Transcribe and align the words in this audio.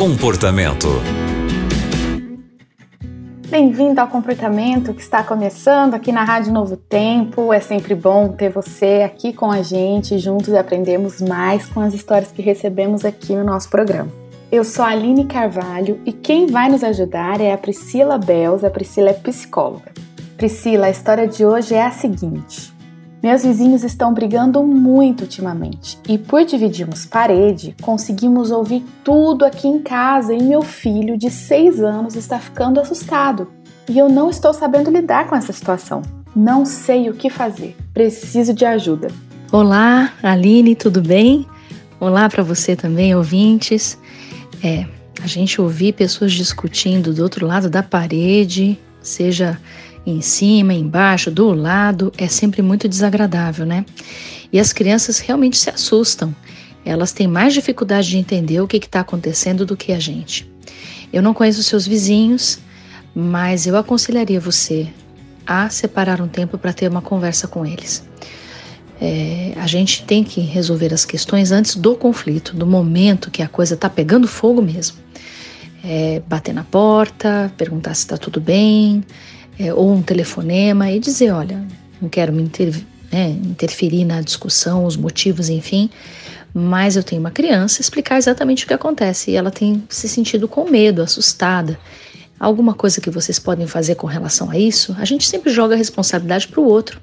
Comportamento. 0.00 0.88
Bem-vindo 3.50 4.00
ao 4.00 4.08
Comportamento 4.08 4.94
que 4.94 5.02
está 5.02 5.22
começando 5.22 5.92
aqui 5.92 6.10
na 6.10 6.24
Rádio 6.24 6.54
Novo 6.54 6.74
Tempo. 6.74 7.52
É 7.52 7.60
sempre 7.60 7.94
bom 7.94 8.28
ter 8.28 8.48
você 8.48 9.02
aqui 9.04 9.34
com 9.34 9.52
a 9.52 9.60
gente, 9.60 10.18
juntos 10.18 10.54
aprendemos 10.54 11.20
mais 11.20 11.66
com 11.66 11.80
as 11.80 11.92
histórias 11.92 12.32
que 12.32 12.40
recebemos 12.40 13.04
aqui 13.04 13.34
no 13.34 13.44
nosso 13.44 13.68
programa. 13.68 14.10
Eu 14.50 14.64
sou 14.64 14.86
a 14.86 14.88
Aline 14.88 15.26
Carvalho 15.26 16.00
e 16.06 16.14
quem 16.14 16.46
vai 16.46 16.70
nos 16.70 16.82
ajudar 16.82 17.38
é 17.38 17.52
a 17.52 17.58
Priscila 17.58 18.16
Bells. 18.16 18.64
A 18.64 18.70
Priscila 18.70 19.10
é 19.10 19.12
psicóloga. 19.12 19.92
Priscila, 20.38 20.86
a 20.86 20.90
história 20.90 21.28
de 21.28 21.44
hoje 21.44 21.74
é 21.74 21.84
a 21.84 21.90
seguinte. 21.90 22.72
Meus 23.22 23.42
vizinhos 23.42 23.84
estão 23.84 24.14
brigando 24.14 24.62
muito 24.62 25.22
ultimamente 25.22 25.98
e, 26.08 26.16
por 26.16 26.42
dividirmos 26.42 27.04
parede, 27.04 27.76
conseguimos 27.82 28.50
ouvir 28.50 28.82
tudo 29.04 29.44
aqui 29.44 29.68
em 29.68 29.78
casa 29.78 30.32
e 30.32 30.42
meu 30.42 30.62
filho 30.62 31.18
de 31.18 31.30
6 31.30 31.80
anos 31.82 32.16
está 32.16 32.38
ficando 32.38 32.80
assustado. 32.80 33.52
E 33.86 33.98
eu 33.98 34.08
não 34.08 34.30
estou 34.30 34.54
sabendo 34.54 34.90
lidar 34.90 35.28
com 35.28 35.36
essa 35.36 35.52
situação. 35.52 36.00
Não 36.34 36.64
sei 36.64 37.10
o 37.10 37.14
que 37.14 37.28
fazer. 37.28 37.76
Preciso 37.92 38.54
de 38.54 38.64
ajuda. 38.64 39.08
Olá, 39.52 40.14
Aline, 40.22 40.74
tudo 40.74 41.02
bem? 41.02 41.46
Olá 42.00 42.26
para 42.26 42.42
você 42.42 42.74
também, 42.74 43.14
ouvintes. 43.14 43.98
É, 44.64 44.86
a 45.22 45.26
gente 45.26 45.60
ouvir 45.60 45.92
pessoas 45.92 46.32
discutindo 46.32 47.12
do 47.12 47.22
outro 47.22 47.46
lado 47.46 47.68
da 47.68 47.82
parede, 47.82 48.80
seja 49.02 49.60
em 50.06 50.20
cima, 50.20 50.72
embaixo, 50.72 51.30
do 51.30 51.52
lado, 51.52 52.12
é 52.16 52.26
sempre 52.26 52.62
muito 52.62 52.88
desagradável, 52.88 53.66
né? 53.66 53.84
E 54.52 54.58
as 54.58 54.72
crianças 54.72 55.18
realmente 55.18 55.56
se 55.56 55.70
assustam. 55.70 56.34
Elas 56.84 57.12
têm 57.12 57.26
mais 57.26 57.52
dificuldade 57.52 58.08
de 58.08 58.16
entender 58.16 58.60
o 58.60 58.66
que 58.66 58.78
está 58.78 59.00
acontecendo 59.00 59.66
do 59.66 59.76
que 59.76 59.92
a 59.92 59.98
gente. 59.98 60.50
Eu 61.12 61.22
não 61.22 61.34
conheço 61.34 61.62
seus 61.62 61.86
vizinhos, 61.86 62.58
mas 63.14 63.66
eu 63.66 63.76
aconselharia 63.76 64.40
você 64.40 64.88
a 65.46 65.68
separar 65.68 66.20
um 66.20 66.28
tempo 66.28 66.56
para 66.56 66.72
ter 66.72 66.88
uma 66.88 67.02
conversa 67.02 67.46
com 67.48 67.66
eles. 67.66 68.08
É, 69.00 69.52
a 69.56 69.66
gente 69.66 70.04
tem 70.04 70.22
que 70.22 70.40
resolver 70.40 70.92
as 70.92 71.04
questões 71.04 71.50
antes 71.50 71.74
do 71.74 71.96
conflito, 71.96 72.54
do 72.54 72.66
momento 72.66 73.30
que 73.30 73.42
a 73.42 73.48
coisa 73.48 73.74
está 73.74 73.88
pegando 73.88 74.28
fogo 74.28 74.60
mesmo. 74.60 74.98
É, 75.82 76.22
bater 76.28 76.52
na 76.52 76.62
porta, 76.62 77.50
perguntar 77.56 77.94
se 77.94 78.02
está 78.02 78.18
tudo 78.18 78.40
bem, 78.40 79.02
é, 79.60 79.74
ou 79.74 79.92
um 79.92 80.00
telefonema 80.02 80.90
e 80.90 80.98
dizer: 80.98 81.32
olha, 81.32 81.62
não 82.00 82.08
quero 82.08 82.32
me 82.32 82.42
inter, 82.42 82.74
né, 83.12 83.28
interferir 83.28 84.06
na 84.06 84.22
discussão, 84.22 84.86
os 84.86 84.96
motivos, 84.96 85.50
enfim, 85.50 85.90
mas 86.54 86.96
eu 86.96 87.02
tenho 87.02 87.20
uma 87.20 87.30
criança, 87.30 87.82
explicar 87.82 88.16
exatamente 88.16 88.64
o 88.64 88.66
que 88.66 88.72
acontece 88.72 89.30
e 89.30 89.36
ela 89.36 89.50
tem 89.50 89.84
se 89.90 90.08
sentido 90.08 90.48
com 90.48 90.68
medo, 90.68 91.02
assustada. 91.02 91.78
Alguma 92.38 92.72
coisa 92.72 93.02
que 93.02 93.10
vocês 93.10 93.38
podem 93.38 93.66
fazer 93.66 93.96
com 93.96 94.06
relação 94.06 94.50
a 94.50 94.58
isso? 94.58 94.96
A 94.98 95.04
gente 95.04 95.28
sempre 95.28 95.52
joga 95.52 95.74
a 95.74 95.76
responsabilidade 95.76 96.48
para 96.48 96.58
o 96.58 96.64
outro 96.64 96.98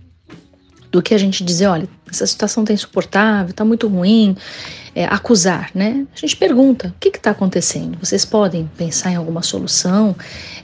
do 0.91 0.99
que 0.99 1.13
a 1.13 1.17
gente 1.17 1.43
dizer, 1.43 1.67
olha, 1.67 1.87
essa 2.09 2.25
situação 2.25 2.63
está 2.63 2.73
insuportável, 2.73 3.51
está 3.51 3.63
muito 3.63 3.87
ruim, 3.87 4.35
é, 4.95 5.05
acusar, 5.05 5.69
né? 5.75 6.07
A 6.15 6.19
gente 6.19 6.35
pergunta, 6.35 6.87
o 6.87 6.99
que 6.99 7.09
está 7.09 7.31
acontecendo? 7.31 7.99
Vocês 7.99 8.25
podem 8.25 8.67
pensar 8.75 9.11
em 9.11 9.15
alguma 9.15 9.43
solução 9.43 10.15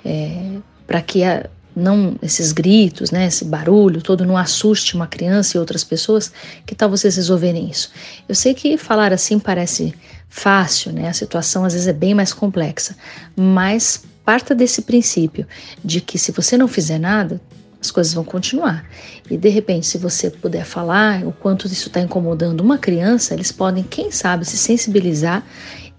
é, 0.03 0.57
para 0.87 1.01
que 1.01 1.23
a, 1.23 1.47
não 1.75 2.15
esses 2.21 2.51
gritos, 2.51 3.11
né, 3.11 3.27
esse 3.27 3.45
barulho 3.45 4.01
todo 4.01 4.25
não 4.25 4.37
assuste 4.37 4.95
uma 4.95 5.07
criança 5.07 5.57
e 5.57 5.59
outras 5.59 5.83
pessoas, 5.83 6.31
que 6.65 6.75
tal 6.75 6.89
vocês 6.89 7.15
resolverem 7.15 7.69
isso? 7.69 7.91
Eu 8.27 8.35
sei 8.35 8.53
que 8.53 8.77
falar 8.77 9.11
assim 9.13 9.39
parece 9.39 9.93
fácil, 10.29 10.91
né? 10.91 11.07
A 11.07 11.13
situação 11.13 11.63
às 11.63 11.73
vezes 11.73 11.87
é 11.87 11.93
bem 11.93 12.13
mais 12.13 12.33
complexa, 12.33 12.95
mas 13.35 14.03
parta 14.25 14.55
desse 14.55 14.81
princípio 14.81 15.45
de 15.83 16.01
que 16.01 16.17
se 16.17 16.31
você 16.31 16.57
não 16.57 16.67
fizer 16.67 16.97
nada, 16.97 17.39
as 17.79 17.91
coisas 17.91 18.13
vão 18.13 18.23
continuar. 18.23 18.85
E 19.29 19.37
de 19.37 19.49
repente, 19.49 19.85
se 19.85 19.97
você 19.97 20.29
puder 20.29 20.65
falar 20.65 21.23
o 21.25 21.33
quanto 21.33 21.67
isso 21.67 21.89
está 21.89 21.99
incomodando 21.99 22.61
uma 22.61 22.77
criança, 22.77 23.33
eles 23.33 23.51
podem, 23.51 23.83
quem 23.83 24.09
sabe, 24.09 24.45
se 24.45 24.57
sensibilizar 24.57 25.43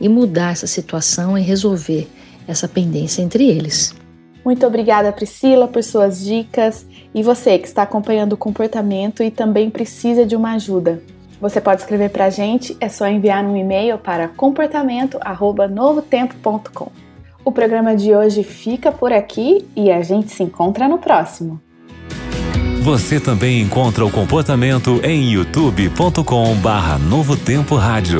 e 0.01 0.09
mudar 0.09 0.53
essa 0.53 0.67
situação 0.67 1.37
e 1.37 1.43
resolver 1.43 2.09
essa 2.49 2.67
pendência 2.67 3.23
entre 3.23 3.47
eles. 3.47 3.95
Muito 4.45 4.67
obrigada, 4.67 5.11
Priscila, 5.11 5.67
por 5.67 5.83
suas 5.83 6.23
dicas. 6.23 6.87
E 7.15 7.23
você 7.23 7.59
que 7.59 7.67
está 7.67 7.81
acompanhando 7.83 8.35
o 8.35 8.37
comportamento 8.37 9.23
e 9.23 9.31
também 9.31 9.71
precisa 9.71 10.27
de 10.27 10.37
uma 10.37 10.53
ajuda. 10.55 11.03
Você 11.41 11.59
pode 11.61 11.81
escrever 11.81 12.11
para 12.11 12.27
a 12.27 12.31
gente, 12.31 12.77
é 12.81 12.89
só 12.89 13.07
enviar 13.07 13.45
um 13.45 13.57
e-mail 13.57 13.99
para 13.99 14.27
comportamento@novotempo.com. 14.29 16.93
O 17.45 17.53
programa 17.53 17.95
de 17.95 18.13
hoje 18.15 18.43
fica 18.43 18.91
por 18.91 19.13
aqui 19.13 19.69
e 19.77 19.91
a 19.91 20.01
gente 20.03 20.33
se 20.33 20.43
encontra 20.43 20.89
no 20.89 20.97
próximo. 20.99 21.61
Você 22.81 23.21
também 23.21 23.61
encontra 23.63 24.05
o 24.05 24.11
comportamento 24.11 25.01
em 25.05 25.31
youtube.com/novotempo 25.33 27.77
rádio. 27.77 28.19